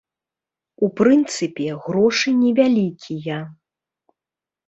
У 0.85 0.87
прынцыпе, 1.01 1.67
грошы 1.83 2.29
невялікія. 2.43 3.37